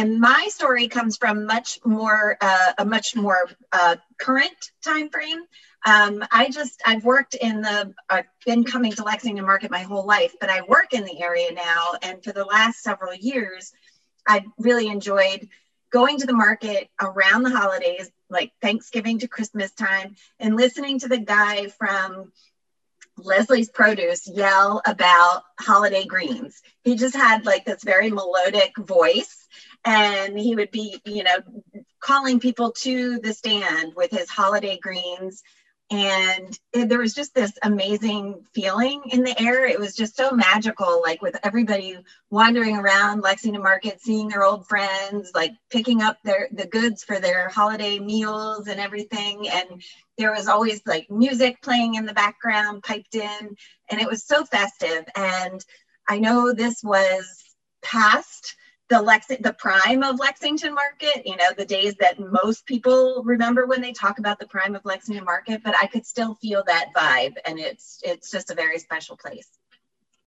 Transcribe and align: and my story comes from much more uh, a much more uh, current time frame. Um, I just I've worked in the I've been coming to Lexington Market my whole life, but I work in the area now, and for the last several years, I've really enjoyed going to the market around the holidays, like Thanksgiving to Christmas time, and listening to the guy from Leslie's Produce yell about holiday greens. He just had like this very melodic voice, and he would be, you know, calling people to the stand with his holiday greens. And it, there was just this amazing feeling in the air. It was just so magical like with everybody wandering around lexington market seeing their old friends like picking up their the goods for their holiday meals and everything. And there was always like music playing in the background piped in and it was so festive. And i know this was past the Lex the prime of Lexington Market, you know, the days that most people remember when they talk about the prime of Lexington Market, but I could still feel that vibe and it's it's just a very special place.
and 0.00 0.18
my 0.18 0.48
story 0.48 0.88
comes 0.88 1.18
from 1.18 1.44
much 1.44 1.78
more 1.84 2.38
uh, 2.40 2.72
a 2.78 2.84
much 2.86 3.14
more 3.14 3.50
uh, 3.70 3.96
current 4.18 4.70
time 4.82 5.10
frame. 5.10 5.40
Um, 5.84 6.24
I 6.32 6.48
just 6.50 6.80
I've 6.86 7.04
worked 7.04 7.34
in 7.34 7.60
the 7.60 7.92
I've 8.08 8.24
been 8.46 8.64
coming 8.64 8.92
to 8.92 9.04
Lexington 9.04 9.44
Market 9.44 9.70
my 9.70 9.82
whole 9.82 10.06
life, 10.06 10.34
but 10.40 10.48
I 10.48 10.62
work 10.62 10.94
in 10.94 11.04
the 11.04 11.22
area 11.22 11.52
now, 11.52 11.82
and 12.02 12.24
for 12.24 12.32
the 12.32 12.44
last 12.46 12.82
several 12.82 13.14
years, 13.14 13.72
I've 14.26 14.46
really 14.58 14.88
enjoyed 14.88 15.48
going 15.90 16.18
to 16.20 16.26
the 16.26 16.32
market 16.32 16.88
around 17.00 17.42
the 17.42 17.50
holidays, 17.50 18.10
like 18.30 18.52
Thanksgiving 18.62 19.18
to 19.18 19.28
Christmas 19.28 19.70
time, 19.72 20.16
and 20.38 20.56
listening 20.56 21.00
to 21.00 21.08
the 21.08 21.18
guy 21.18 21.68
from 21.68 22.32
Leslie's 23.18 23.68
Produce 23.68 24.26
yell 24.26 24.80
about 24.86 25.42
holiday 25.58 26.06
greens. 26.06 26.62
He 26.84 26.96
just 26.96 27.14
had 27.14 27.44
like 27.44 27.66
this 27.66 27.84
very 27.84 28.10
melodic 28.10 28.72
voice, 28.78 29.39
and 29.84 30.38
he 30.38 30.54
would 30.54 30.70
be, 30.70 31.00
you 31.04 31.24
know, 31.24 31.38
calling 32.00 32.40
people 32.40 32.72
to 32.72 33.18
the 33.20 33.32
stand 33.32 33.94
with 33.94 34.10
his 34.10 34.28
holiday 34.28 34.78
greens. 34.78 35.42
And 35.92 36.56
it, 36.72 36.88
there 36.88 37.00
was 37.00 37.14
just 37.14 37.34
this 37.34 37.52
amazing 37.62 38.44
feeling 38.54 39.02
in 39.10 39.24
the 39.24 39.40
air. 39.42 39.66
It 39.66 39.80
was 39.80 39.96
just 39.96 40.16
so 40.16 40.30
magical 40.30 41.02
like 41.02 41.20
with 41.20 41.36
everybody 41.42 41.98
wandering 42.30 42.76
around 42.76 43.22
lexington 43.22 43.60
market 43.60 44.00
seeing 44.00 44.28
their 44.28 44.44
old 44.44 44.68
friends 44.68 45.32
like 45.34 45.50
picking 45.68 46.00
up 46.00 46.16
their 46.22 46.48
the 46.52 46.66
goods 46.66 47.02
for 47.02 47.18
their 47.18 47.48
holiday 47.48 47.98
meals 47.98 48.68
and 48.68 48.78
everything. 48.78 49.48
And 49.48 49.82
there 50.16 50.32
was 50.32 50.46
always 50.46 50.80
like 50.86 51.10
music 51.10 51.60
playing 51.60 51.96
in 51.96 52.06
the 52.06 52.14
background 52.14 52.84
piped 52.84 53.16
in 53.16 53.56
and 53.90 54.00
it 54.00 54.08
was 54.08 54.24
so 54.24 54.44
festive. 54.44 55.04
And 55.16 55.64
i 56.08 56.18
know 56.18 56.52
this 56.52 56.82
was 56.84 57.44
past 57.82 58.54
the 58.90 59.00
Lex 59.00 59.28
the 59.28 59.54
prime 59.56 60.02
of 60.02 60.18
Lexington 60.18 60.74
Market, 60.74 61.22
you 61.24 61.36
know, 61.36 61.52
the 61.56 61.64
days 61.64 61.94
that 62.00 62.18
most 62.18 62.66
people 62.66 63.22
remember 63.24 63.66
when 63.66 63.80
they 63.80 63.92
talk 63.92 64.18
about 64.18 64.40
the 64.40 64.48
prime 64.48 64.74
of 64.74 64.84
Lexington 64.84 65.24
Market, 65.24 65.62
but 65.62 65.76
I 65.80 65.86
could 65.86 66.04
still 66.04 66.34
feel 66.34 66.64
that 66.66 66.90
vibe 66.94 67.34
and 67.46 67.58
it's 67.58 68.00
it's 68.02 68.30
just 68.30 68.50
a 68.50 68.54
very 68.54 68.80
special 68.80 69.16
place. 69.16 69.48